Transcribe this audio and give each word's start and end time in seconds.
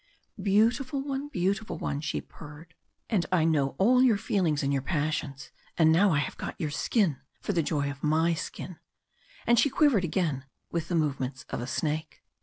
"Beautiful 0.41 0.99
one! 1.03 1.27
beautiful 1.27 1.77
one!" 1.77 2.01
she 2.01 2.21
purred. 2.21 2.73
"And 3.07 3.23
I 3.31 3.43
know 3.43 3.75
all 3.77 4.01
your 4.01 4.17
feelings 4.17 4.63
and 4.63 4.73
your 4.73 4.81
passions, 4.81 5.51
and 5.77 5.91
now 5.91 6.09
I 6.09 6.17
have 6.17 6.35
got 6.37 6.59
your 6.59 6.71
skin 6.71 7.17
for 7.39 7.53
the 7.53 7.61
joy 7.61 7.91
of 7.91 8.01
my 8.03 8.33
skin!" 8.33 8.77
And 9.45 9.59
she 9.59 9.69
quivered 9.69 10.03
again 10.03 10.45
with 10.71 10.87
the 10.87 10.95
movements 10.95 11.45
of 11.49 11.61
a 11.61 11.67
snake. 11.67 12.23